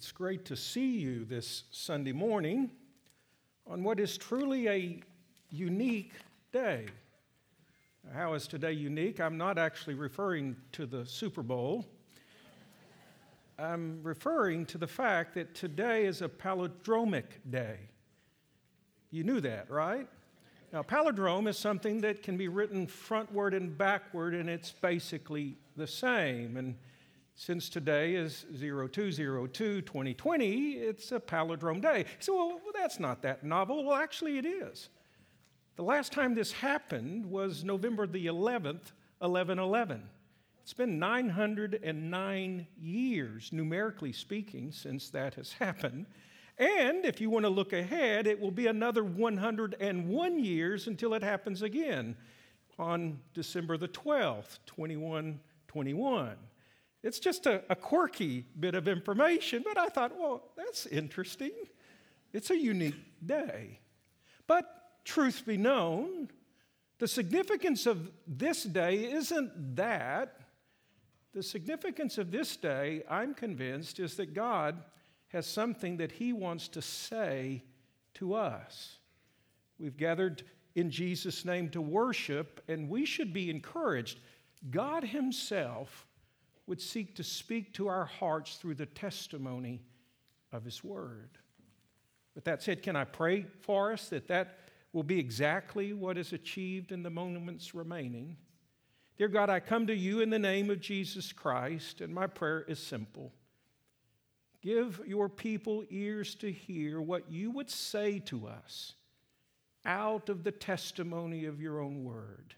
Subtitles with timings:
[0.00, 2.70] It's great to see you this Sunday morning
[3.66, 5.02] on what is truly a
[5.50, 6.12] unique
[6.52, 6.86] day.
[8.14, 9.20] How is today unique?
[9.20, 11.84] I'm not actually referring to the Super Bowl.
[13.58, 17.76] I'm referring to the fact that today is a palindromic day.
[19.10, 20.08] You knew that, right?
[20.72, 25.86] Now, palindrome is something that can be written frontward and backward, and it's basically the
[25.86, 26.56] same.
[26.56, 26.76] And
[27.40, 32.04] since today is 0202 2020, it's a palindrome day.
[32.18, 33.82] So, well, that's not that novel.
[33.82, 34.90] Well, actually, it is.
[35.76, 40.02] The last time this happened was November the 11th, 1111.
[40.62, 46.04] It's been 909 years, numerically speaking, since that has happened.
[46.58, 51.22] And if you want to look ahead, it will be another 101 years until it
[51.22, 52.16] happens again
[52.78, 56.36] on December the 12th, 2121.
[57.02, 61.52] It's just a, a, quirky bit of information, but I thought, well, that's interesting.
[62.32, 63.80] It's a unique day.
[64.46, 64.66] But
[65.04, 66.28] truth be known,
[66.98, 70.36] the significance of this day isn't that.
[71.32, 74.82] The significance of this day, I'm convinced, is that God
[75.28, 77.62] has something that he wants to say
[78.14, 78.98] to us.
[79.78, 80.42] We've gathered
[80.74, 84.20] in Jesus' name to worship, and we should be encouraged.
[84.70, 86.06] God himself
[86.70, 89.82] would seek to speak to our hearts through the testimony
[90.52, 91.30] of his word.
[92.36, 94.60] With that said, can I pray for us that that
[94.92, 98.36] will be exactly what is achieved in the moments remaining?
[99.18, 102.62] Dear God, I come to you in the name of Jesus Christ, and my prayer
[102.68, 103.32] is simple.
[104.62, 108.94] Give your people ears to hear what you would say to us
[109.84, 112.54] out of the testimony of your own word.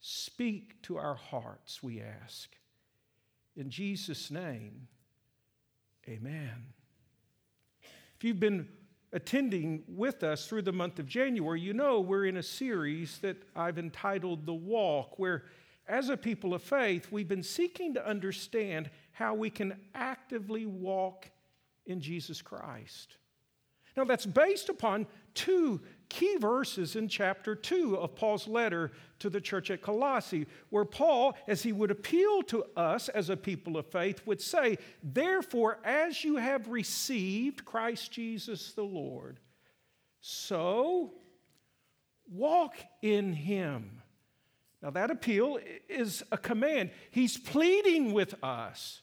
[0.00, 2.56] Speak to our hearts, we ask.
[3.56, 4.88] In Jesus' name,
[6.08, 6.66] amen.
[8.16, 8.68] If you've been
[9.12, 13.36] attending with us through the month of January, you know we're in a series that
[13.54, 15.44] I've entitled The Walk, where
[15.86, 21.30] as a people of faith, we've been seeking to understand how we can actively walk
[21.86, 23.16] in Jesus Christ.
[23.96, 29.40] Now, that's based upon two key verses in chapter 2 of Paul's letter to the
[29.40, 33.86] church at Colossae, where Paul, as he would appeal to us as a people of
[33.86, 39.38] faith, would say, Therefore, as you have received Christ Jesus the Lord,
[40.20, 41.12] so
[42.28, 44.02] walk in him.
[44.82, 46.90] Now, that appeal is a command.
[47.10, 49.00] He's pleading with us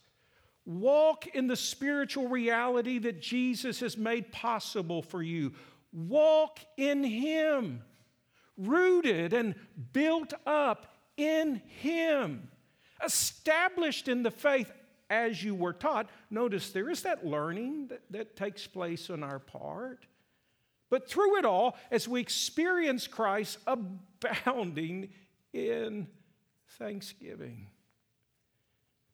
[0.66, 5.54] Walk in the spiritual reality that Jesus has made possible for you.
[5.92, 7.82] Walk in Him,
[8.58, 9.56] rooted and
[9.92, 12.50] built up in Him,
[13.04, 14.72] established in the faith
[15.10, 16.10] as you were taught.
[16.30, 20.06] Notice there is that learning that, that takes place on our part.
[20.90, 25.10] But through it all, as we experience Christ abounding
[25.54, 26.08] in
[26.78, 27.68] thanksgiving.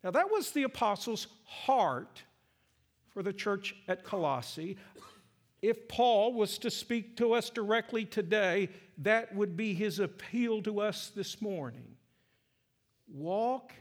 [0.04, 2.24] Now, that was the apostles' heart
[3.10, 4.78] for the church at Colossae.
[5.62, 8.70] If Paul was to speak to us directly today,
[9.00, 11.96] that would be his appeal to us this morning.
[13.12, 13.74] Walk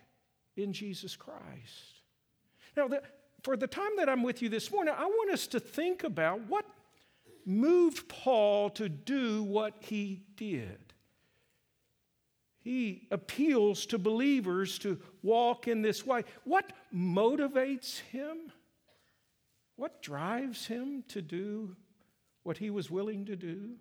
[0.57, 2.01] in Jesus Christ.
[2.77, 3.03] Now, the,
[3.43, 6.41] for the time that I'm with you this morning, I want us to think about
[6.49, 6.65] what
[7.45, 10.86] moved Paul to do what he did
[12.67, 16.25] he appeals to believers to walk in this way.
[16.43, 18.51] What motivates him?
[19.77, 21.77] What drives him to do
[22.43, 23.77] what he was willing to do?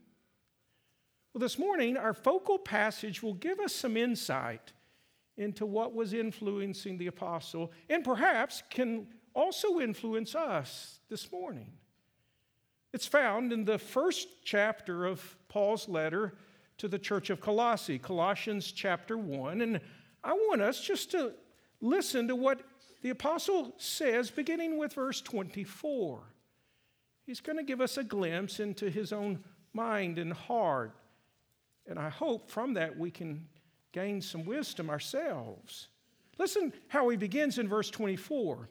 [1.34, 4.72] Well, this morning, our focal passage will give us some insight
[5.36, 11.72] into what was influencing the apostle and perhaps can also influence us this morning.
[12.94, 16.36] It's found in the first chapter of Paul's letter
[16.78, 19.62] to the church of Colossae, Colossians chapter 1.
[19.62, 19.80] And
[20.24, 21.34] I want us just to
[21.82, 22.62] listen to what
[23.02, 26.22] the apostle says, beginning with verse 24.
[27.26, 29.44] He's going to give us a glimpse into his own
[29.74, 30.94] mind and heart.
[31.88, 33.48] And I hope from that we can
[33.92, 35.88] gain some wisdom ourselves.
[36.38, 38.70] Listen how he begins in verse 24.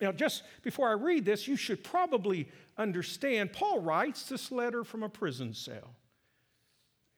[0.00, 5.02] Now, just before I read this, you should probably understand Paul writes this letter from
[5.02, 5.94] a prison cell.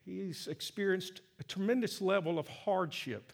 [0.09, 3.31] He's experienced a tremendous level of hardship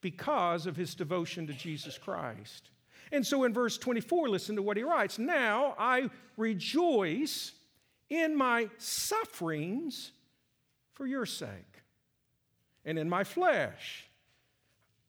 [0.00, 2.70] because of his devotion to Jesus Christ.
[3.10, 7.52] And so in verse 24, listen to what he writes Now I rejoice
[8.08, 10.12] in my sufferings
[10.92, 11.82] for your sake,
[12.84, 14.06] and in my flesh.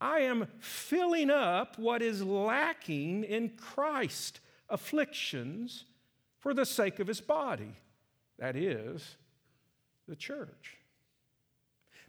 [0.01, 4.39] I am filling up what is lacking in Christ's
[4.69, 5.86] afflictions
[6.39, 7.75] for the sake of his body,
[8.38, 9.16] that is,
[10.07, 10.77] the church.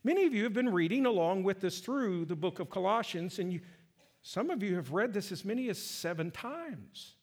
[0.04, 3.50] Many of you have been reading along with us through the book of Colossians, and
[3.50, 3.60] you,
[4.20, 7.14] some of you have read this as many as seven times.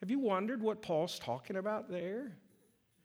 [0.00, 2.36] Have you wondered what Paul's talking about there?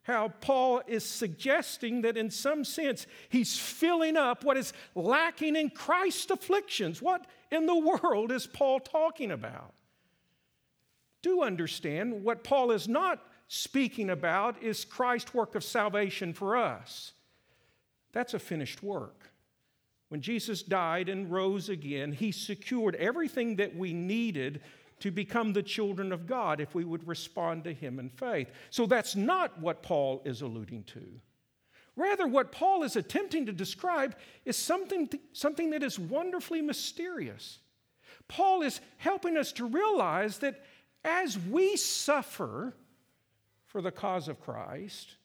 [0.03, 5.69] How Paul is suggesting that in some sense he's filling up what is lacking in
[5.71, 7.01] Christ's afflictions.
[7.01, 9.73] What in the world is Paul talking about?
[11.23, 17.13] Do understand what Paul is not speaking about is Christ's work of salvation for us.
[18.13, 19.31] That's a finished work.
[20.09, 24.61] When Jesus died and rose again, he secured everything that we needed
[24.99, 28.49] to become the children of God if we would respond to him in faith.
[28.69, 31.05] So that's not what Paul is alluding to.
[31.95, 34.15] Rather, what Paul is attempting to describe
[34.45, 37.59] is something, something that is wonderfully mysterious.
[38.27, 40.63] Paul is helping us to realize that
[41.03, 42.75] as we suffer
[43.65, 45.16] for the cause of Christ,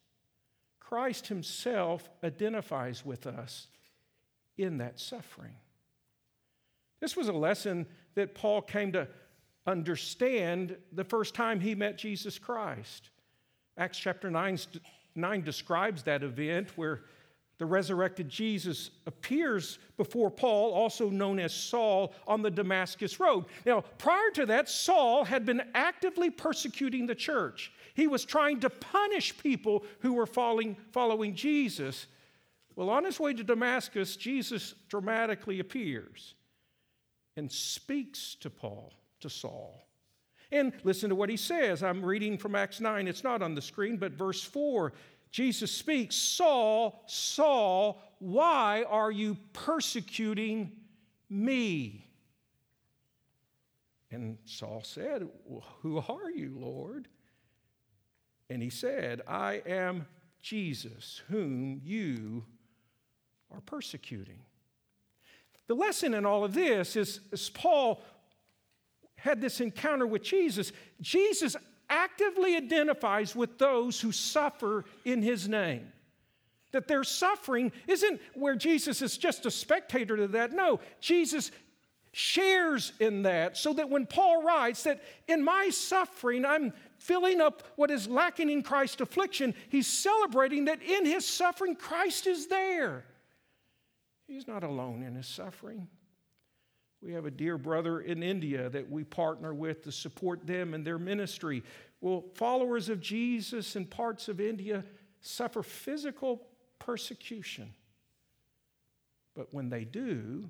[0.92, 3.68] Christ Himself identifies with us
[4.58, 5.54] in that suffering.
[7.00, 9.08] This was a lesson that Paul came to
[9.66, 13.08] understand the first time he met Jesus Christ.
[13.78, 14.58] Acts chapter 9,
[15.14, 17.00] 9 describes that event where
[17.56, 23.46] the resurrected Jesus appears before Paul, also known as Saul, on the Damascus Road.
[23.64, 27.72] Now, prior to that, Saul had been actively persecuting the church.
[27.94, 32.06] He was trying to punish people who were following, following Jesus.
[32.74, 36.34] Well, on his way to Damascus, Jesus dramatically appears
[37.36, 39.86] and speaks to Paul, to Saul.
[40.50, 41.82] And listen to what he says.
[41.82, 43.08] I'm reading from Acts 9.
[43.08, 44.92] It's not on the screen, but verse 4
[45.30, 50.70] Jesus speaks Saul, Saul, why are you persecuting
[51.30, 52.06] me?
[54.10, 55.26] And Saul said,
[55.80, 57.08] Who are you, Lord?
[58.52, 60.06] And he said, I am
[60.42, 62.44] Jesus, whom you
[63.50, 64.40] are persecuting.
[65.68, 68.02] The lesson in all of this is as Paul
[69.16, 71.56] had this encounter with Jesus, Jesus
[71.88, 75.90] actively identifies with those who suffer in his name.
[76.72, 80.52] That their suffering isn't where Jesus is just a spectator to that.
[80.52, 81.52] No, Jesus
[82.12, 87.64] shares in that so that when Paul writes that in my suffering, I'm filling up
[87.76, 93.04] what is lacking in Christ's affliction, he's celebrating that in his suffering, Christ is there.
[94.28, 95.88] He's not alone in his suffering.
[97.02, 100.86] We have a dear brother in India that we partner with to support them and
[100.86, 101.64] their ministry.
[102.00, 104.84] Well, followers of Jesus in parts of India
[105.20, 106.46] suffer physical
[106.78, 107.74] persecution.
[109.34, 110.48] But when they do,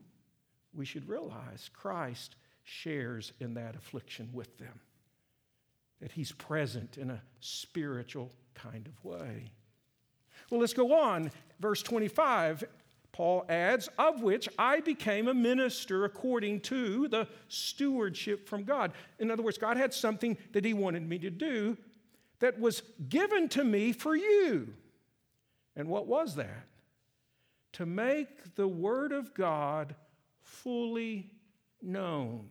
[0.74, 4.78] we should realize Christ shares in that affliction with them
[6.02, 9.52] that he's present in a spiritual kind of way.
[10.50, 11.30] Well, let's go on.
[11.60, 12.64] Verse 25,
[13.12, 18.92] Paul adds, of which I became a minister according to the stewardship from God.
[19.20, 21.78] In other words, God had something that he wanted me to do
[22.40, 24.74] that was given to me for you.
[25.76, 26.66] And what was that?
[27.74, 29.94] To make the Word of God
[30.40, 31.30] fully
[31.80, 32.48] known.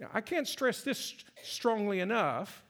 [0.00, 2.64] Now, I can't stress this strongly enough.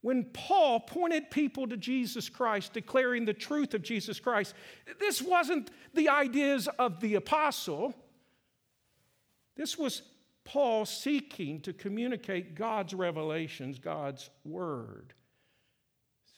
[0.00, 4.54] When Paul pointed people to Jesus Christ, declaring the truth of Jesus Christ,
[4.98, 7.94] this wasn't the ideas of the apostle.
[9.56, 10.02] This was
[10.44, 15.14] Paul seeking to communicate God's revelations, God's word.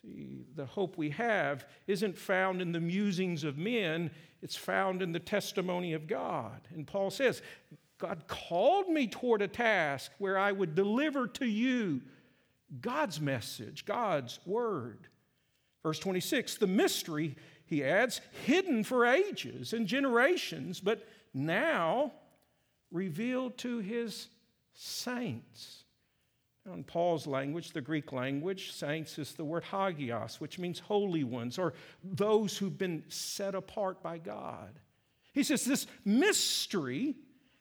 [0.02, 4.10] See, the hope we have isn't found in the musings of men,
[4.42, 6.68] it's found in the testimony of God.
[6.72, 7.42] And Paul says,
[7.98, 12.02] God called me toward a task where I would deliver to you
[12.80, 15.08] God's message, God's word.
[15.82, 22.12] Verse 26 the mystery, he adds, hidden for ages and generations, but now
[22.90, 24.28] revealed to his
[24.74, 25.84] saints.
[26.64, 31.24] Now, In Paul's language, the Greek language, saints is the word hagios, which means holy
[31.24, 34.80] ones or those who've been set apart by God.
[35.32, 37.14] He says this mystery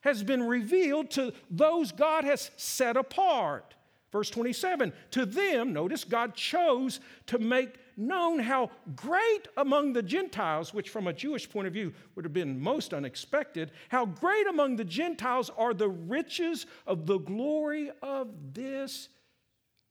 [0.05, 3.75] has been revealed to those God has set apart.
[4.12, 10.74] Verse 27 To them, notice, God chose to make known how great among the Gentiles,
[10.74, 14.75] which from a Jewish point of view would have been most unexpected, how great among
[14.75, 19.09] the Gentiles are the riches of the glory of this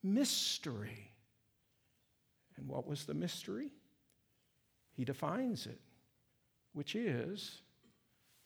[0.02, 1.12] mystery.
[2.56, 3.73] And what was the mystery?
[4.97, 5.80] He defines it,
[6.73, 7.62] which is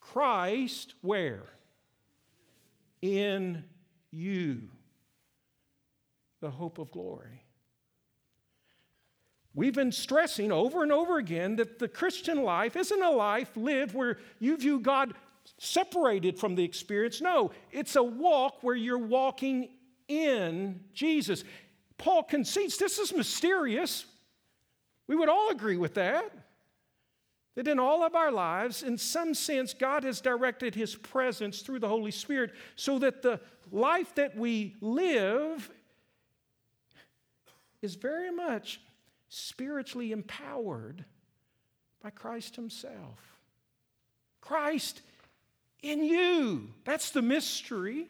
[0.01, 1.58] Christ where?
[3.03, 3.65] In
[4.11, 4.69] you.
[6.41, 7.43] the hope of glory.
[9.55, 13.93] We've been stressing over and over again that the Christian life isn't a life lived
[13.93, 15.15] where you view God
[15.59, 17.21] separated from the experience.
[17.21, 19.71] No, it's a walk where you're walking
[20.07, 21.43] in Jesus.
[21.97, 24.05] Paul concedes this is mysterious.
[25.09, 26.31] We would all agree with that.
[27.55, 31.81] That in all of our lives, in some sense, God has directed His presence through
[31.81, 33.41] the Holy Spirit so that the
[33.73, 35.69] life that we live
[37.83, 38.81] is very much
[39.29, 41.05] spiritually empowered
[42.03, 43.19] by Christ Himself.
[44.41, 45.03] Christ
[45.83, 46.71] in you.
[46.85, 48.07] That's the mystery,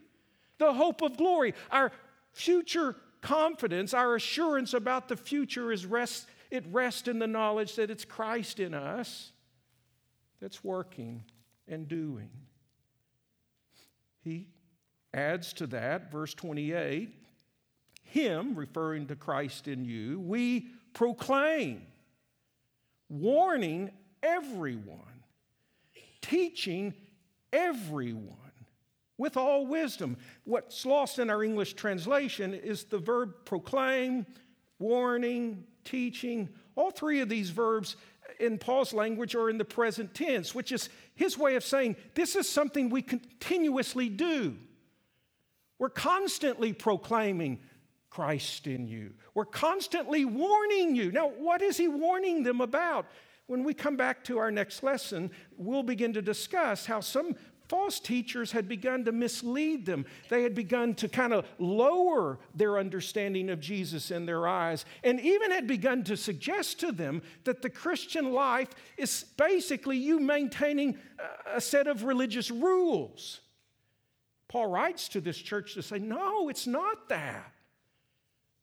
[0.59, 1.55] the hope of glory.
[1.71, 1.93] Our
[2.33, 7.91] future confidence, our assurance about the future is rest, it rests in the knowledge that
[7.91, 9.33] it's Christ in us
[10.41, 11.25] that's working
[11.67, 12.31] and doing.
[14.23, 14.47] He
[15.13, 17.15] adds to that, verse 28,
[18.03, 21.83] Him, referring to Christ in you, we proclaim,
[23.09, 23.91] warning
[24.23, 25.25] everyone,
[26.21, 26.95] teaching
[27.53, 28.37] everyone
[29.17, 30.17] with all wisdom.
[30.45, 34.27] What's lost in our English translation is the verb proclaim,
[34.79, 36.49] warning, teaching.
[36.77, 37.97] All three of these verbs
[38.39, 42.37] in Paul's language are in the present tense, which is his way of saying this
[42.37, 44.57] is something we continuously do.
[45.79, 47.61] We're constantly proclaiming
[48.11, 49.15] Christ in you.
[49.35, 51.11] We're constantly warning you.
[51.13, 53.07] Now, what is he warning them about?
[53.47, 57.35] When we come back to our next lesson, we'll begin to discuss how some
[57.69, 60.07] false teachers had begun to mislead them.
[60.29, 65.21] They had begun to kind of lower their understanding of Jesus in their eyes, and
[65.21, 70.99] even had begun to suggest to them that the Christian life is basically you maintaining
[71.47, 73.41] a set of religious rules.
[74.49, 77.53] Paul writes to this church to say, no, it's not that.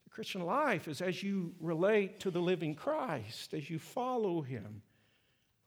[0.04, 4.82] The Christian life is as you relate to the living Christ, as you follow him.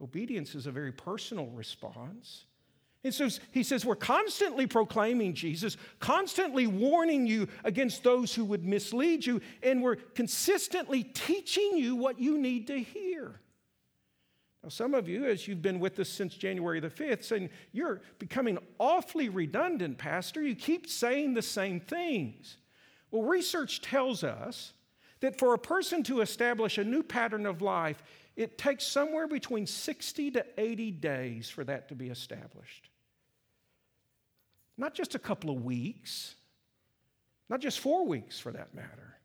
[0.01, 2.45] Obedience is a very personal response.
[3.03, 8.65] And so he says, We're constantly proclaiming Jesus, constantly warning you against those who would
[8.65, 13.39] mislead you, and we're consistently teaching you what you need to hear.
[14.63, 18.01] Now, some of you, as you've been with us since January the 5th, saying, You're
[18.19, 20.41] becoming awfully redundant, Pastor.
[20.41, 22.57] You keep saying the same things.
[23.11, 24.73] Well, research tells us
[25.21, 28.03] that for a person to establish a new pattern of life,
[28.39, 32.89] it takes somewhere between 60 to 80 days for that to be established.
[34.77, 36.35] Not just a couple of weeks,
[37.49, 39.17] not just four weeks for that matter.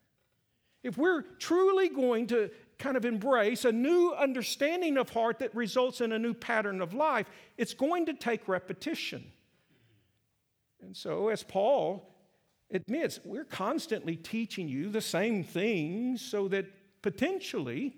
[0.83, 6.01] If we're truly going to kind of embrace a new understanding of heart that results
[6.01, 9.23] in a new pattern of life, it's going to take repetition.
[10.83, 12.13] And so, as Paul
[12.73, 16.67] admits we're constantly teaching you the same things so that
[17.01, 17.95] potentially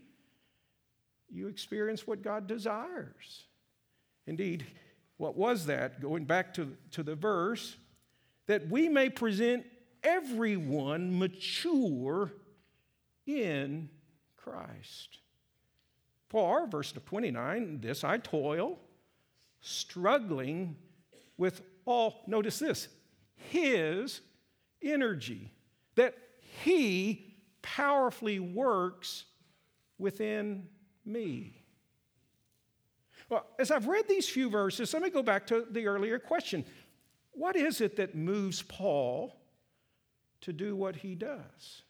[1.30, 3.45] you experience what God desires.
[4.26, 4.66] Indeed,
[5.16, 6.00] what was that?
[6.00, 7.76] Going back to, to the verse,
[8.47, 9.66] that we may present
[10.02, 12.33] everyone mature
[13.26, 13.88] in
[14.37, 15.18] Christ.
[16.28, 18.78] Paul, verse 29, this I toil,
[19.61, 20.76] struggling
[21.37, 22.88] with all, notice this,
[23.37, 24.21] his
[24.83, 25.52] energy
[25.95, 26.14] that
[26.64, 29.25] He powerfully works
[29.99, 30.68] within
[31.06, 31.62] me.
[33.28, 36.64] Well, as I've read these few verses, let me go back to the earlier question.
[37.32, 39.36] What is it that moves Paul
[40.42, 41.82] to do what he does?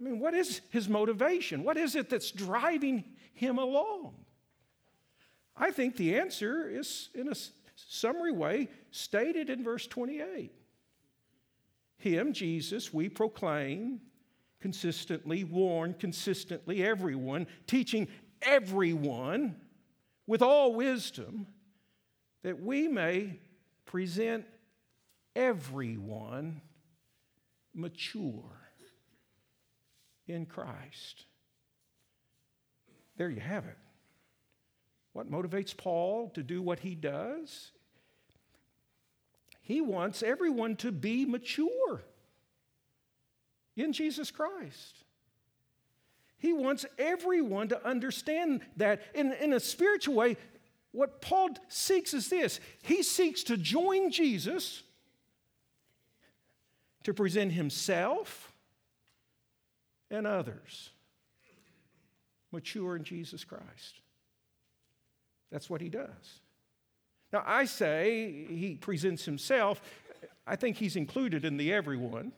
[0.00, 1.62] I mean, what is his motivation?
[1.62, 4.14] What is it that's driving him along?
[5.56, 7.34] I think the answer is, in a
[7.76, 10.52] summary way, stated in verse 28.
[11.98, 14.00] Him, Jesus, we proclaim
[14.64, 18.08] consistently, warn consistently everyone, teaching
[18.40, 19.54] everyone
[20.26, 21.46] with all wisdom,
[22.42, 23.38] that we may
[23.84, 24.46] present
[25.36, 26.62] everyone
[27.74, 28.58] mature
[30.26, 31.26] in Christ.
[33.18, 33.76] There you have it.
[35.12, 37.70] What motivates Paul to do what he does?
[39.60, 42.02] He wants everyone to be mature
[43.76, 45.04] in Jesus Christ.
[46.38, 50.36] He wants everyone to understand that in, in a spiritual way.
[50.92, 54.82] What Paul seeks is this he seeks to join Jesus
[57.02, 58.52] to present himself
[60.10, 60.90] and others
[62.52, 64.00] mature in Jesus Christ.
[65.50, 66.40] That's what he does.
[67.32, 69.82] Now, I say he presents himself.
[70.46, 72.32] I think he's included in the everyone.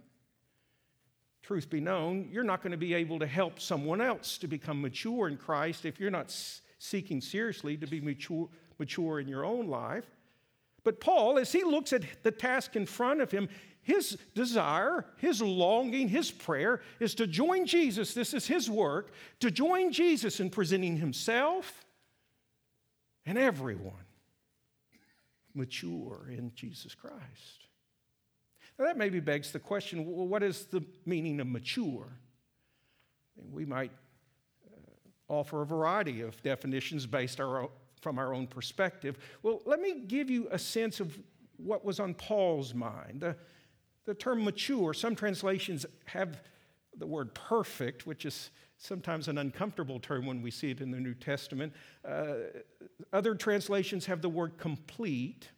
[1.47, 4.83] Truth be known, you're not going to be able to help someone else to become
[4.83, 6.35] mature in Christ if you're not
[6.79, 8.49] seeking seriously to be mature,
[8.79, 10.05] mature in your own life.
[10.83, 13.49] But Paul, as he looks at the task in front of him,
[13.83, 18.13] his desire, his longing, his prayer is to join Jesus.
[18.13, 21.85] This is his work, to join Jesus in presenting himself
[23.25, 23.95] and everyone
[25.55, 27.66] mature in Jesus Christ.
[28.79, 32.09] Now, that maybe begs the question well, what is the meaning of mature?
[33.51, 33.93] We might
[34.67, 37.69] uh, offer a variety of definitions based our,
[38.01, 39.19] from our own perspective.
[39.43, 41.19] Well, let me give you a sense of
[41.57, 43.21] what was on Paul's mind.
[43.21, 43.37] The,
[44.05, 46.43] the term mature, some translations have
[46.99, 51.01] the word perfect, which is sometimes an uncomfortable term when we see it in the
[51.01, 51.73] New Testament.
[52.05, 52.35] Uh,
[53.13, 55.49] other translations have the word complete.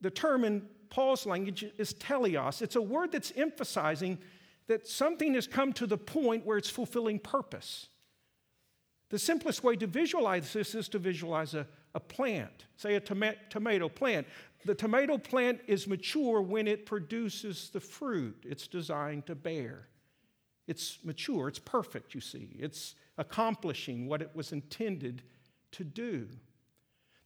[0.00, 2.62] The term in Paul's language is teleos.
[2.62, 4.18] It's a word that's emphasizing
[4.66, 7.88] that something has come to the point where it's fulfilling purpose.
[9.10, 13.36] The simplest way to visualize this is to visualize a, a plant, say a toma-
[13.50, 14.26] tomato plant.
[14.64, 19.86] The tomato plant is mature when it produces the fruit it's designed to bear.
[20.66, 22.56] It's mature, it's perfect, you see.
[22.58, 25.22] It's accomplishing what it was intended
[25.72, 26.26] to do.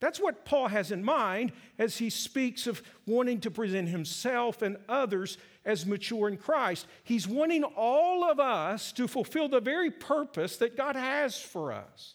[0.00, 4.78] That's what Paul has in mind as he speaks of wanting to present himself and
[4.88, 6.86] others as mature in Christ.
[7.04, 12.14] He's wanting all of us to fulfill the very purpose that God has for us.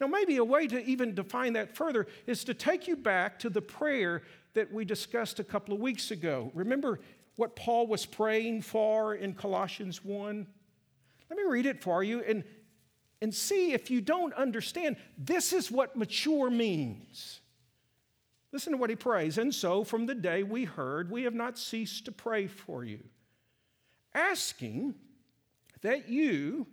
[0.00, 3.50] Now, maybe a way to even define that further is to take you back to
[3.50, 4.22] the prayer
[4.54, 6.52] that we discussed a couple of weeks ago.
[6.54, 7.00] Remember
[7.36, 10.46] what Paul was praying for in Colossians 1?
[11.30, 12.22] Let me read it for you.
[12.22, 12.44] And
[13.22, 17.40] and see if you don't understand this is what mature means.
[18.52, 19.38] Listen to what he prays.
[19.38, 23.00] And so, from the day we heard, we have not ceased to pray for you,
[24.14, 24.94] asking
[25.82, 26.66] that you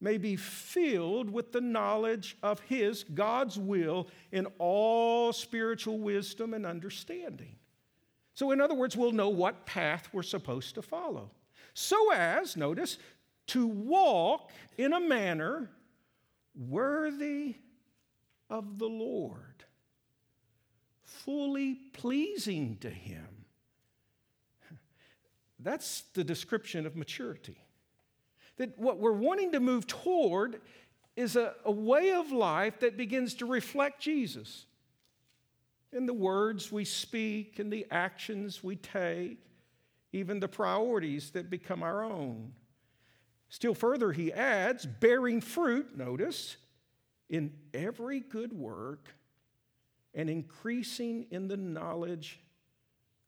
[0.00, 6.66] may be filled with the knowledge of his, God's will, in all spiritual wisdom and
[6.66, 7.56] understanding.
[8.34, 11.30] So, in other words, we'll know what path we're supposed to follow.
[11.76, 12.96] So as, notice,
[13.48, 15.70] to walk in a manner
[16.56, 17.56] worthy
[18.48, 19.64] of the Lord,
[21.04, 23.26] fully pleasing to Him.
[25.58, 27.58] That's the description of maturity.
[28.56, 30.60] That what we're wanting to move toward
[31.16, 34.66] is a, a way of life that begins to reflect Jesus
[35.92, 39.38] in the words we speak, in the actions we take,
[40.12, 42.52] even the priorities that become our own.
[43.48, 46.56] Still further, he adds, bearing fruit, notice,
[47.28, 49.08] in every good work
[50.14, 52.40] and increasing in the knowledge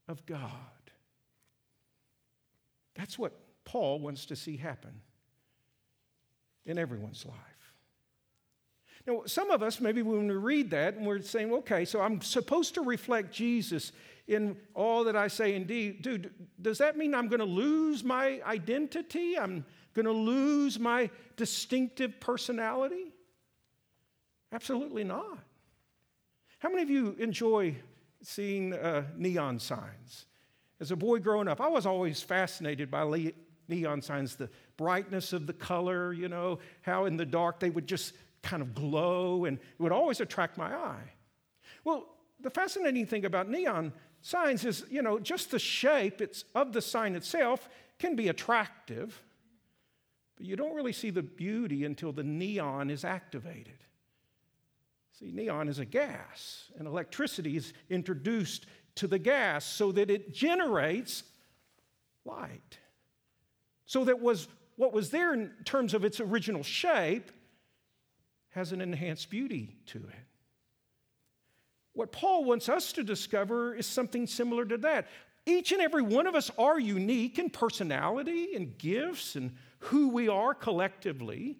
[0.08, 0.50] of God.
[2.94, 3.32] That's what
[3.64, 5.00] Paul wants to see happen
[6.66, 7.36] in everyone's life.
[9.06, 12.20] Now, some of us, maybe when we read that and we're saying, okay, so I'm
[12.20, 13.92] supposed to reflect Jesus
[14.26, 16.24] in all that I say and do,
[16.60, 19.38] does that mean I'm going to lose my identity?
[19.38, 19.64] I'm
[20.00, 23.12] going to lose my distinctive personality?
[24.52, 25.38] Absolutely not.
[26.60, 27.74] How many of you enjoy
[28.22, 30.26] seeing uh, neon signs?
[30.80, 33.32] As a boy growing up, I was always fascinated by le-
[33.66, 37.88] neon signs, the brightness of the color, you know, how in the dark they would
[37.88, 41.12] just kind of glow, and it would always attract my eye.
[41.82, 42.06] Well,
[42.40, 46.80] the fascinating thing about neon signs is, you know, just the shape it's, of the
[46.80, 49.20] sign itself can be attractive,
[50.38, 53.84] but you don't really see the beauty until the neon is activated.
[55.18, 60.32] See, neon is a gas, and electricity is introduced to the gas so that it
[60.32, 61.24] generates
[62.24, 62.78] light.
[63.84, 64.46] So that was
[64.76, 67.32] what was there in terms of its original shape
[68.50, 70.26] has an enhanced beauty to it.
[71.94, 75.08] What Paul wants us to discover is something similar to that.
[75.48, 80.28] Each and every one of us are unique in personality and gifts and who we
[80.28, 81.56] are collectively.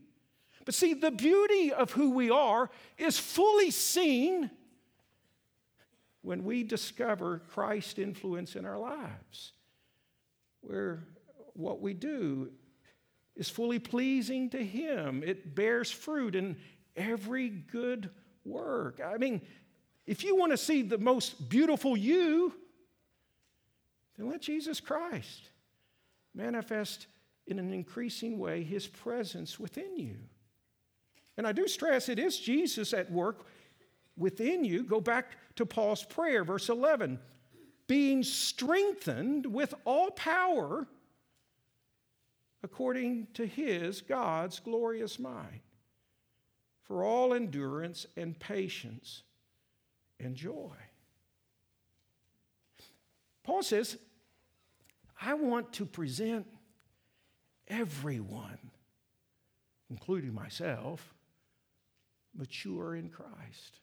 [0.67, 4.51] But see, the beauty of who we are is fully seen
[6.21, 9.53] when we discover Christ's influence in our lives,
[10.61, 11.05] where
[11.55, 12.51] what we do
[13.37, 15.23] is fully pleasing to Him.
[15.25, 16.59] It bears fruit in
[16.95, 18.11] every good
[18.45, 19.01] work.
[19.03, 19.41] I mean,
[20.07, 22.53] if you want to see the most beautiful you,
[24.19, 25.51] then let Jesus Christ
[26.35, 27.07] manifest
[27.47, 30.17] in an increasing way His presence within you.
[31.37, 33.47] And I do stress it is Jesus at work
[34.17, 34.83] within you.
[34.83, 37.19] Go back to Paul's prayer, verse 11
[37.89, 40.87] being strengthened with all power
[42.63, 45.61] according to his, God's glorious mind,
[46.85, 49.23] for all endurance and patience
[50.21, 50.75] and joy.
[53.43, 53.97] Paul says,
[55.21, 56.47] I want to present
[57.67, 58.59] everyone,
[59.91, 61.15] including myself,
[62.37, 63.81] mature in Christ.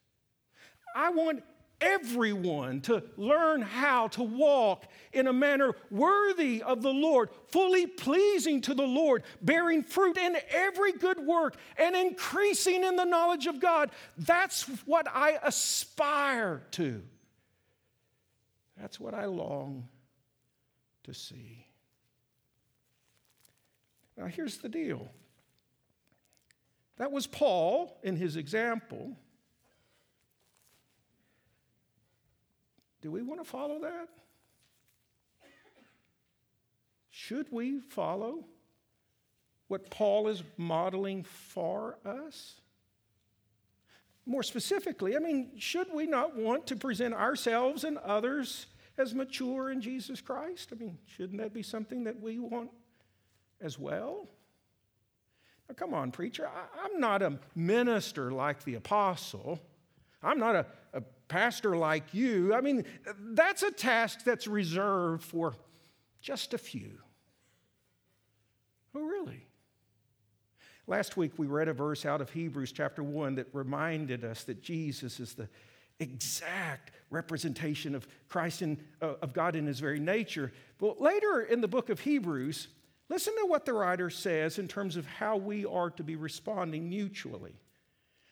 [0.96, 1.44] I want
[1.82, 8.62] everyone to learn how to walk in a manner worthy of the Lord, fully pleasing
[8.62, 13.60] to the Lord, bearing fruit in every good work and increasing in the knowledge of
[13.60, 13.92] God.
[14.18, 17.04] That's what I aspire to.
[18.78, 19.90] That's what I long
[21.06, 21.66] to see.
[24.18, 25.10] Now, here's the deal
[26.98, 29.18] that was Paul in his example.
[33.02, 34.08] Do we want to follow that?
[37.12, 38.46] Should we follow
[39.68, 42.62] what Paul is modeling for us?
[44.26, 48.66] More specifically, I mean, should we not want to present ourselves and others
[48.98, 50.70] as mature in Jesus Christ?
[50.72, 52.70] I mean, shouldn't that be something that we want
[53.62, 54.28] as well?
[55.68, 56.48] Now, come on, preacher.
[56.48, 59.60] I, am not a minister like the apostle.
[60.22, 62.54] I'm not a, a pastor like you.
[62.54, 62.86] I mean,
[63.32, 65.56] that's a task that's reserved for
[66.22, 67.00] just a few.
[68.96, 69.46] Oh, really?
[70.88, 74.62] Last week we read a verse out of Hebrews chapter 1 that reminded us that
[74.62, 75.50] Jesus is the
[76.00, 80.52] exact representation of Christ and uh, of God in his very nature.
[80.78, 82.68] But later in the book of Hebrews,
[83.10, 86.90] listen to what the writer says in terms of how we are to be responding
[86.90, 87.56] mutually.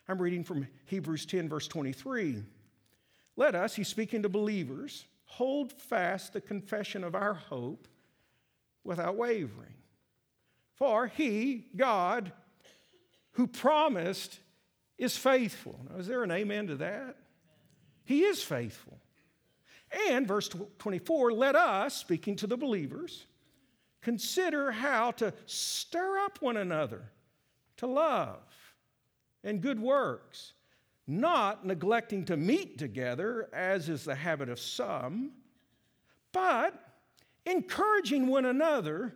[0.07, 2.43] I'm reading from Hebrews 10, verse 23.
[3.35, 7.87] Let us, he's speaking to believers, hold fast the confession of our hope
[8.83, 9.73] without wavering.
[10.75, 12.31] For he, God,
[13.31, 14.39] who promised,
[14.97, 15.79] is faithful.
[15.89, 17.15] Now, is there an amen to that?
[18.05, 18.97] He is faithful.
[20.09, 23.25] And verse 24, let us, speaking to the believers,
[24.01, 27.03] consider how to stir up one another
[27.77, 28.41] to love
[29.43, 30.53] and good works,
[31.05, 35.31] not neglecting to meet together, as is the habit of some,
[36.31, 36.73] but
[37.45, 39.13] encouraging one another,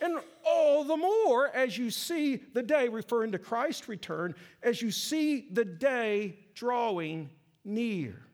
[0.00, 4.90] and all the more as you see the day, referring to Christ's return, as you
[4.90, 7.30] see the day drawing
[7.64, 8.24] near.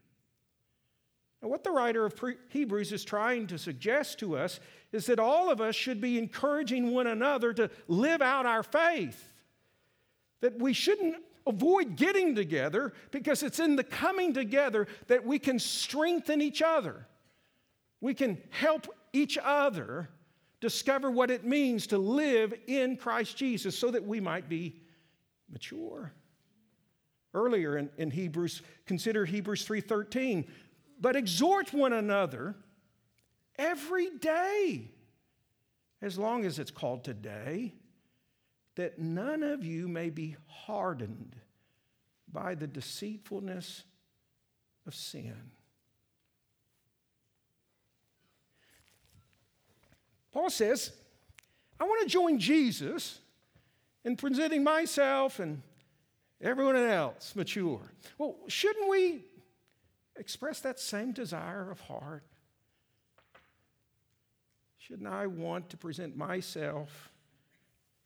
[1.42, 2.14] Now, what the writer of
[2.48, 4.60] Hebrews is trying to suggest to us
[4.92, 9.32] is that all of us should be encouraging one another to live out our faith.
[10.40, 11.16] That we shouldn't
[11.46, 17.06] avoid getting together because it's in the coming together that we can strengthen each other.
[18.00, 20.10] We can help each other
[20.60, 24.76] discover what it means to live in Christ Jesus so that we might be
[25.50, 26.12] mature.
[27.32, 30.46] Earlier in, in Hebrews, consider Hebrews 3:13.
[31.00, 32.56] But exhort one another
[33.56, 34.90] every day,
[36.02, 37.74] as long as it's called today,
[38.74, 41.36] that none of you may be hardened
[42.30, 43.84] by the deceitfulness
[44.86, 45.50] of sin.
[50.32, 50.92] Paul says,
[51.78, 53.18] I want to join Jesus
[54.04, 55.62] in presenting myself and
[56.40, 57.80] everyone else mature.
[58.18, 59.24] Well, shouldn't we
[60.16, 62.24] express that same desire of heart?
[64.78, 67.10] Shouldn't I want to present myself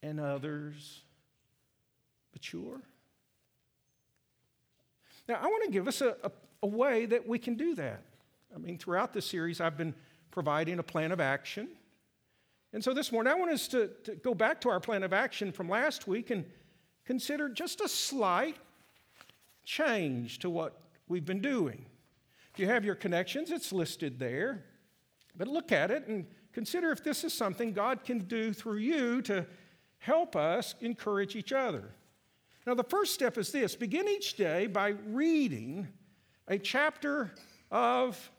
[0.02, 1.02] and others
[2.32, 2.80] mature?
[5.28, 6.30] Now, I want to give us a, a,
[6.62, 8.02] a way that we can do that.
[8.54, 9.94] I mean, throughout this series, I've been
[10.30, 11.68] providing a plan of action.
[12.72, 15.12] And so this morning, I want us to, to, go back to our plan of
[15.12, 16.44] action from last week and
[17.04, 18.56] consider just a slight
[19.64, 21.86] change to what we've been doing.
[22.52, 24.64] If you have your connections, it's listed there.
[25.36, 29.22] But look at it and consider if this is something God can do through you
[29.22, 29.46] to
[29.98, 31.90] help us encourage each other.
[32.66, 35.88] Now, the first step is this begin each day by reading
[36.46, 37.32] a chapter
[37.70, 38.30] of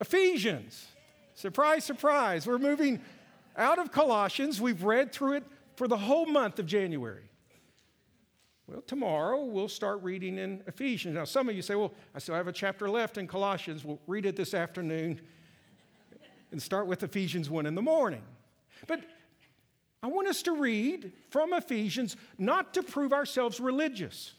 [0.00, 0.86] Ephesians.
[1.34, 2.46] Surprise, surprise.
[2.46, 3.00] We're moving
[3.56, 4.60] out of Colossians.
[4.60, 5.44] We've read through it
[5.76, 7.29] for the whole month of January.
[8.70, 11.16] Well, tomorrow we'll start reading in Ephesians.
[11.16, 13.84] Now, some of you say, well, I still have a chapter left in Colossians.
[13.84, 15.20] We'll read it this afternoon
[16.52, 18.22] and start with Ephesians 1 in the morning.
[18.86, 19.00] But
[20.04, 24.34] I want us to read from Ephesians not to prove ourselves religious.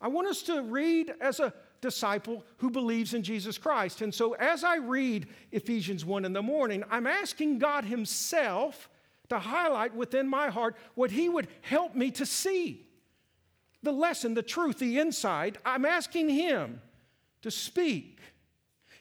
[0.00, 4.02] I want us to read as a disciple who believes in Jesus Christ.
[4.02, 8.88] And so as I read Ephesians 1 in the morning, I'm asking God Himself
[9.30, 12.86] to highlight within my heart what He would help me to see.
[13.84, 16.80] The lesson, the truth, the insight, I'm asking Him
[17.42, 18.18] to speak.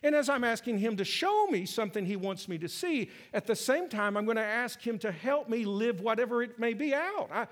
[0.04, 3.48] And as I'm asking Him to show me something He wants me to see, at
[3.48, 6.74] the same time, I'm going to ask Him to help me live whatever it may
[6.74, 7.30] be out.
[7.32, 7.48] I,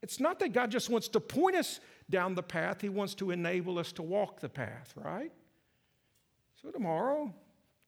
[0.00, 3.32] it's not that God just wants to point us down the path, He wants to
[3.32, 5.32] enable us to walk the path, right?
[6.62, 7.34] So, tomorrow,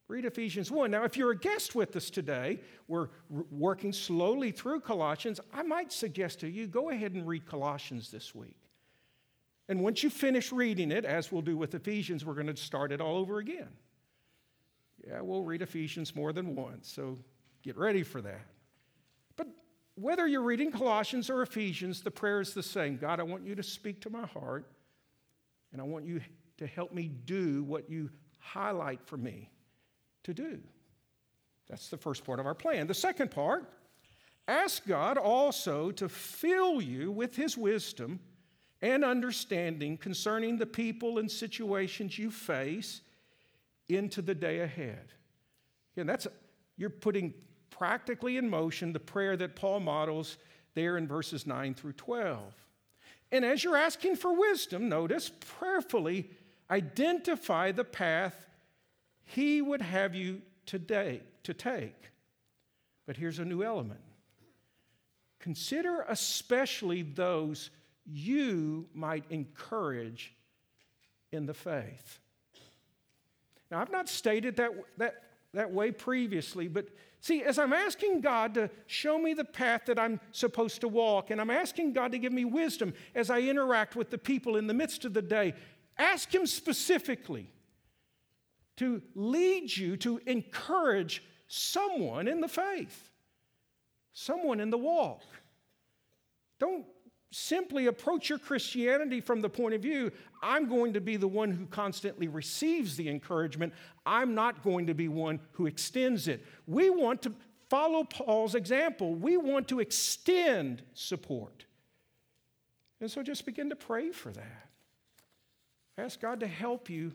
[0.09, 0.91] read Ephesians 1.
[0.91, 2.59] Now, if you're a guest with us today,
[2.89, 3.11] we're
[3.53, 5.39] working slowly through Colossians.
[5.55, 8.58] I might suggest to you go ahead and read Colossians this week.
[9.69, 12.91] And once you finish reading it, as we'll do with Ephesians, we're going to start
[12.91, 13.69] it all over again.
[15.07, 17.19] Yeah, we'll read Ephesians more than once, so
[17.63, 18.47] get ready for that.
[19.37, 19.47] But
[19.95, 23.55] whether you're reading Colossians or Ephesians, the prayer is the same God, I want you
[23.55, 24.71] to speak to my heart,
[25.73, 26.21] and I want you
[26.57, 29.51] to help me do what you highlight for me
[30.25, 30.59] to do.
[31.69, 32.87] That's the first part of our plan.
[32.87, 33.71] The second part,
[34.49, 38.19] ask God also to fill you with his wisdom
[38.81, 43.01] and understanding concerning the people and situations you face
[43.89, 45.13] into the day ahead.
[45.97, 46.27] Again, that's
[46.77, 47.35] you're putting
[47.71, 50.39] practically in motion the prayer that Paul models
[50.75, 52.41] there in verses 9 through 12.
[53.33, 56.31] And as you're asking for wisdom, notice prayerfully
[56.71, 58.47] identify the path
[59.25, 62.11] he would have you today to take.
[63.07, 64.01] But here's a new element.
[65.41, 67.71] Consider especially those
[68.11, 70.35] you might encourage
[71.31, 72.21] in the faith.
[73.71, 76.89] Now, I've not stated that, that, that way previously, but
[77.21, 81.31] see, as I'm asking God to show me the path that I'm supposed to walk,
[81.31, 84.67] and I'm asking God to give me wisdom as I interact with the people in
[84.67, 85.55] the midst of the day,
[85.99, 87.53] ask Him specifically
[88.77, 93.11] to lead you to encourage someone in the faith,
[94.13, 95.23] someone in the walk.
[96.59, 96.87] Don't
[97.31, 100.11] simply approach your Christianity from the point of view
[100.43, 103.73] I'm going to be the one who constantly receives the encouragement,
[104.07, 106.45] I'm not going to be one who extends it.
[106.67, 107.33] We want to
[107.69, 111.65] follow Paul's example, we want to extend support.
[113.01, 114.69] And so just begin to pray for that.
[115.97, 117.13] Ask God to help you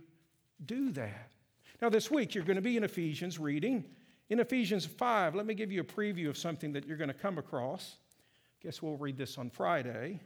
[0.65, 1.31] do that.
[1.81, 3.83] Now, this week, you're going to be in Ephesians reading.
[4.29, 7.13] In Ephesians 5, let me give you a preview of something that you're going to
[7.13, 7.97] come across.
[8.63, 10.21] Guess we'll read this on Friday.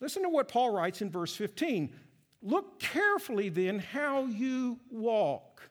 [0.00, 1.94] Listen to what Paul writes in verse 15.
[2.42, 5.70] Look carefully then how you walk,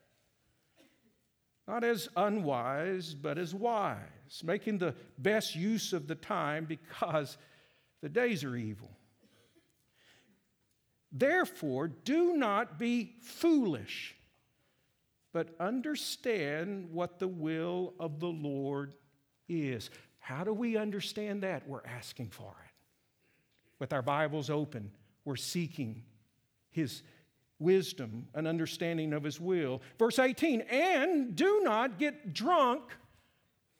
[1.67, 7.37] not as unwise, but as wise, making the best use of the time because
[8.01, 8.91] the days are evil.
[11.11, 14.15] Therefore, do not be foolish,
[15.33, 18.93] but understand what the will of the Lord
[19.47, 19.89] is.
[20.29, 21.67] How do we understand that?
[21.67, 22.71] We're asking for it.
[23.79, 24.91] With our Bibles open,
[25.25, 26.03] we're seeking
[26.69, 27.01] His
[27.57, 29.81] wisdom and understanding of His will.
[29.97, 32.83] Verse 18, and do not get drunk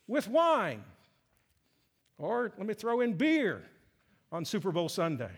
[0.08, 0.84] with wine.
[2.18, 3.62] Or let me throw in beer
[4.32, 5.30] on Super Bowl Sunday.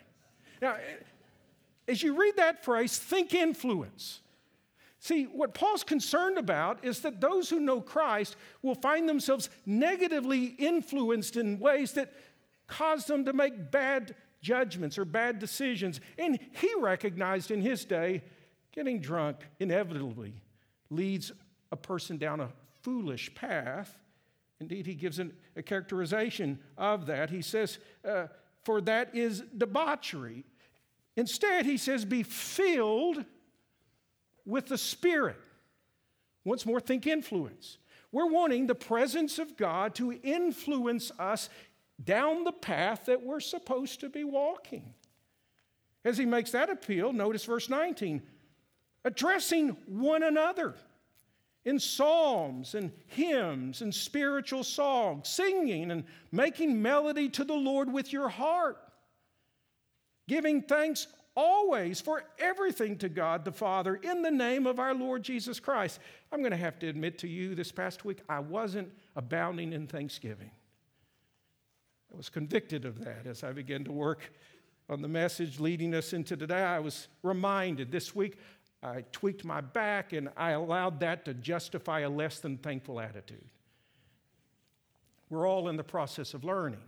[0.62, 0.78] Now,
[1.90, 4.22] as you read that phrase, think influence.
[5.02, 10.46] See, what Paul's concerned about is that those who know Christ will find themselves negatively
[10.46, 12.14] influenced in ways that
[12.68, 16.00] cause them to make bad judgments or bad decisions.
[16.20, 18.22] And he recognized in his day
[18.74, 20.36] getting drunk inevitably
[20.92, 21.32] leads
[21.72, 22.50] a person down a
[22.84, 23.98] foolish path.
[24.60, 27.32] Indeed, he gives an, a characterization of that.
[27.32, 28.28] He says, uh,
[28.66, 30.46] For that is debauchery.
[31.16, 33.26] Instead, he says, Be filled
[34.46, 35.38] with the Spirit.
[36.44, 37.78] Once more, think influence.
[38.12, 41.50] We're wanting the presence of God to influence us
[42.04, 44.94] down the path that we're supposed to be walking.
[46.04, 48.22] As he makes that appeal, notice verse 19
[49.04, 50.76] addressing one another
[51.66, 58.12] in psalms and hymns and spiritual songs, singing and making melody to the Lord with
[58.12, 58.78] your heart,
[60.28, 65.24] giving thanks always for everything to God the Father in the name of our Lord
[65.24, 66.00] Jesus Christ.
[66.32, 69.88] I'm going to have to admit to you this past week, I wasn't abounding in
[69.88, 70.52] thanksgiving.
[72.14, 74.32] I was convicted of that as I began to work
[74.90, 76.62] on the message leading us into today.
[76.62, 78.38] I was reminded this week
[78.84, 83.46] I tweaked my back and I allowed that to justify a less than thankful attitude.
[85.30, 86.82] We're all in the process of learning.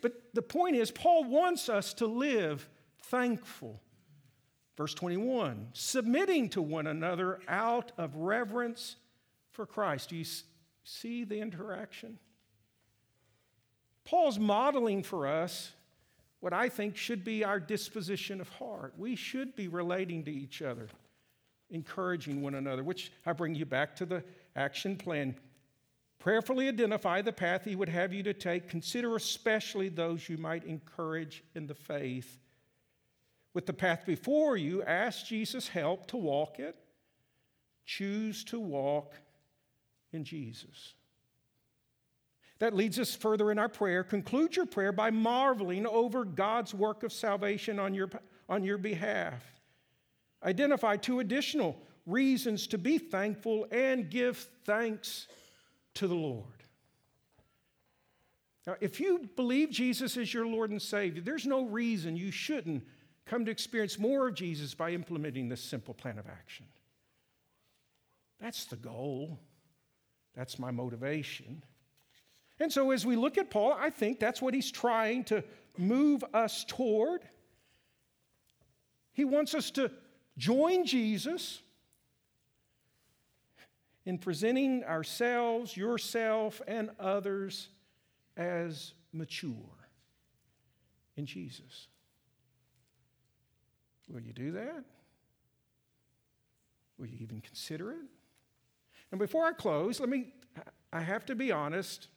[0.00, 2.68] But the point is, Paul wants us to live
[3.04, 3.80] thankful.
[4.76, 8.96] Verse 21 submitting to one another out of reverence
[9.50, 10.10] for Christ.
[10.10, 10.24] Do you
[10.84, 12.18] see the interaction?
[14.04, 15.72] Paul's modeling for us
[16.40, 18.94] what I think should be our disposition of heart.
[18.96, 20.88] We should be relating to each other,
[21.70, 24.24] encouraging one another, which I bring you back to the
[24.56, 25.36] action plan.
[26.18, 28.68] Prayerfully identify the path he would have you to take.
[28.68, 32.38] Consider especially those you might encourage in the faith.
[33.52, 36.76] With the path before you, ask Jesus' help to walk it.
[37.84, 39.14] Choose to walk
[40.12, 40.94] in Jesus.
[42.60, 44.04] That leads us further in our prayer.
[44.04, 48.10] Conclude your prayer by marveling over God's work of salvation on your,
[48.48, 49.42] on your behalf.
[50.44, 55.26] Identify two additional reasons to be thankful and give thanks
[55.94, 56.44] to the Lord.
[58.66, 62.84] Now, if you believe Jesus is your Lord and Savior, there's no reason you shouldn't
[63.26, 66.66] come to experience more of Jesus by implementing this simple plan of action.
[68.40, 69.38] That's the goal.
[70.34, 71.62] That's my motivation.
[72.58, 75.42] And so, as we look at Paul, I think that's what he's trying to
[75.78, 77.22] move us toward.
[79.12, 79.90] He wants us to
[80.36, 81.60] join Jesus
[84.06, 87.68] in presenting ourselves, yourself, and others
[88.36, 89.52] as mature
[91.16, 91.88] in Jesus.
[94.12, 94.84] Will you do that?
[96.98, 97.98] Will you even consider it?
[99.10, 100.32] And before I close, let me,
[100.92, 102.08] I have to be honest.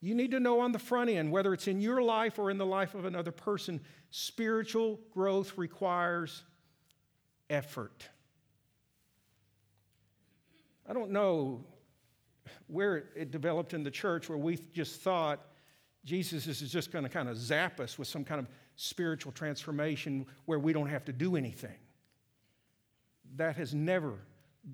[0.00, 2.58] You need to know on the front end, whether it's in your life or in
[2.58, 6.44] the life of another person, spiritual growth requires
[7.50, 8.08] effort.
[10.88, 11.64] I don't know
[12.68, 15.44] where it developed in the church where we just thought
[16.04, 20.26] Jesus is just going to kind of zap us with some kind of spiritual transformation
[20.44, 21.76] where we don't have to do anything.
[23.36, 24.14] That has never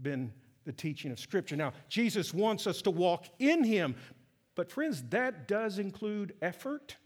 [0.03, 0.33] been
[0.65, 1.57] the teaching of Scripture.
[1.57, 3.95] Now, Jesus wants us to walk in Him,
[4.55, 6.97] but, friends, that does include effort.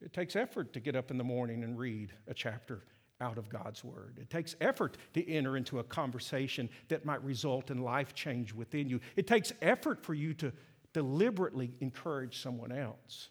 [0.00, 2.84] It takes effort to get up in the morning and read a chapter
[3.20, 4.18] out of God's Word.
[4.20, 8.88] It takes effort to enter into a conversation that might result in life change within
[8.88, 9.00] you.
[9.16, 10.52] It takes effort for you to
[10.92, 13.30] deliberately encourage someone else.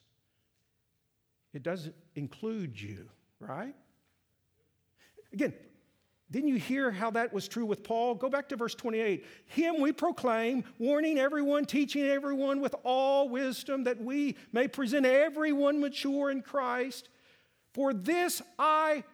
[1.56, 3.74] It doesn't include you, right?
[5.32, 5.54] Again,
[6.30, 8.16] didn't you hear how that was true with Paul?
[8.16, 9.26] Go back to verse 28.
[9.46, 15.80] Him we proclaim, warning everyone, teaching everyone with all wisdom, that we may present everyone
[15.80, 17.08] mature in Christ.
[17.74, 19.06] For this I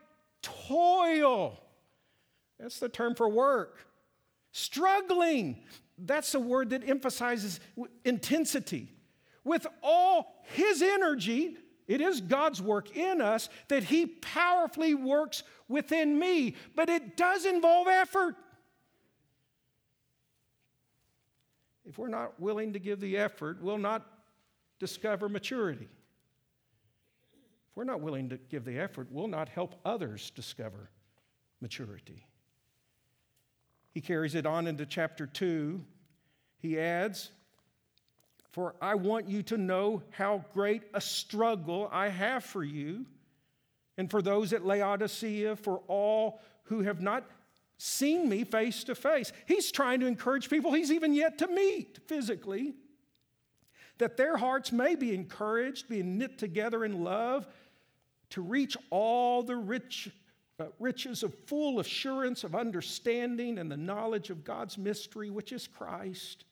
[0.41, 1.61] toil.
[2.59, 3.85] That's the term for work.
[4.51, 5.59] Struggling.
[5.95, 7.59] That's a word that emphasizes
[8.03, 8.89] intensity.
[9.43, 11.57] With all his energy,
[11.91, 17.45] it is God's work in us that He powerfully works within me, but it does
[17.45, 18.35] involve effort.
[21.85, 24.05] If we're not willing to give the effort, we'll not
[24.79, 25.89] discover maturity.
[27.71, 30.89] If we're not willing to give the effort, we'll not help others discover
[31.59, 32.25] maturity.
[33.93, 35.83] He carries it on into chapter 2.
[36.59, 37.31] He adds,
[38.51, 43.05] for I want you to know how great a struggle I have for you
[43.97, 47.25] and for those at Laodicea, for all who have not
[47.77, 49.31] seen me face to face.
[49.47, 52.73] He's trying to encourage people he's even yet to meet physically,
[53.99, 57.47] that their hearts may be encouraged, being knit together in love,
[58.31, 60.09] to reach all the rich,
[60.59, 65.67] uh, riches of full assurance of understanding and the knowledge of God's mystery, which is
[65.67, 66.45] Christ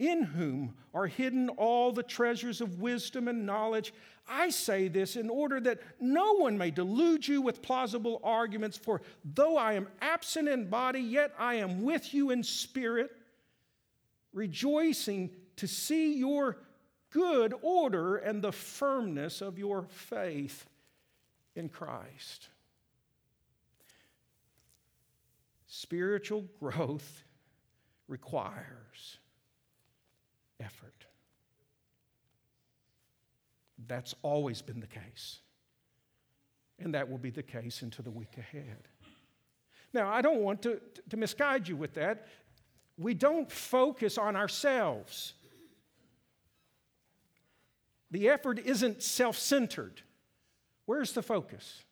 [0.00, 3.92] in whom are hidden all the treasures of wisdom and knowledge.
[4.26, 9.02] I say this in order that no one may delude you with plausible arguments, for
[9.24, 13.10] though I am absent in body, yet I am with you in spirit,
[14.32, 16.56] rejoicing to see your
[17.10, 20.66] good order and the firmness of your faith
[21.54, 22.48] in Christ.
[25.66, 27.22] Spiritual growth
[28.08, 29.18] requires
[30.60, 31.06] effort.
[33.86, 35.40] That's always been the case.
[36.78, 38.88] And that will be the case into the week ahead.
[39.92, 40.80] Now, I don't want to,
[41.10, 42.28] to misguide you with that.
[42.96, 45.34] We don't focus on ourselves.
[48.10, 50.02] The effort isn't self centered.
[50.86, 51.82] Where's the focus?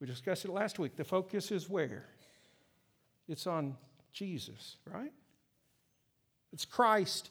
[0.00, 0.96] We discussed it last week.
[0.96, 2.06] The focus is where?
[3.28, 3.76] It's on
[4.12, 5.12] Jesus, right?
[6.52, 7.30] It's Christ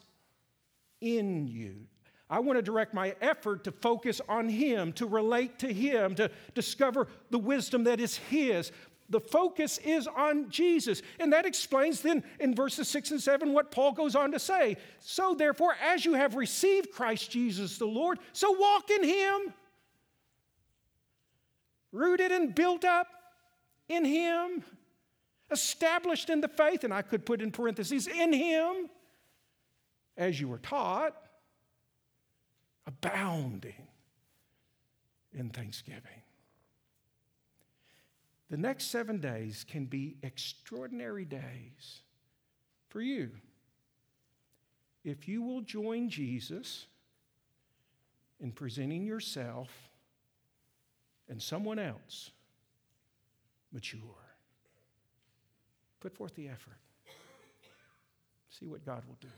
[1.00, 1.86] in you.
[2.28, 6.30] I want to direct my effort to focus on Him, to relate to Him, to
[6.54, 8.70] discover the wisdom that is His.
[9.10, 11.02] the focus is on Jesus.
[11.18, 14.76] And that explains then in verses 6 and 7 what Paul goes on to say.
[15.00, 19.54] So, therefore, as you have received Christ Jesus the Lord, so walk in him,
[21.92, 23.08] rooted and built up
[23.88, 24.62] in him,
[25.50, 28.88] established in the faith, and I could put in parentheses, in him,
[30.16, 31.16] as you were taught,
[32.86, 33.88] abounding
[35.32, 36.22] in thanksgiving.
[38.50, 42.02] The next seven days can be extraordinary days
[42.88, 43.30] for you.
[45.04, 46.86] If you will join Jesus
[48.40, 49.70] in presenting yourself
[51.28, 52.30] and someone else
[53.72, 54.00] mature,
[56.00, 56.78] put forth the effort.
[58.48, 59.28] See what God will do.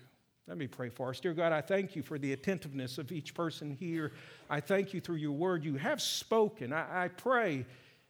[0.48, 1.20] Let me pray for us.
[1.20, 4.12] Dear God, I thank you for the attentiveness of each person here.
[4.50, 5.64] I thank you through your word.
[5.64, 6.72] You have spoken.
[6.72, 7.64] I, I pray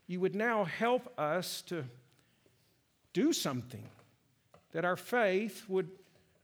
[0.06, 1.84] you would now help us to
[3.12, 3.86] do something,
[4.72, 5.90] that our faith would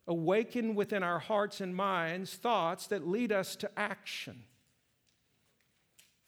[0.07, 4.45] awaken within our hearts and minds thoughts that lead us to action.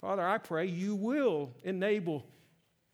[0.01, 2.25] Father, I pray you will enable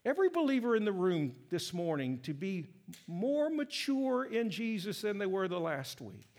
[0.05, 2.67] every believer in the room this morning to be
[3.07, 6.36] more mature in Jesus than they were the last week.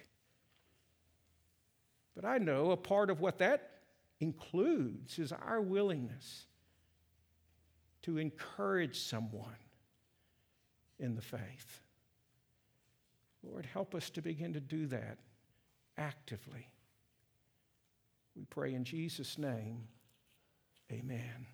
[2.18, 3.74] But I know a part of what that
[4.20, 6.48] includes is our willingness
[8.02, 9.56] to encourage someone
[10.98, 11.84] in the faith.
[13.44, 15.20] Lord, help us to begin to do that
[15.96, 16.72] actively.
[18.36, 19.84] We pray in Jesus' name,
[20.92, 21.46] amen.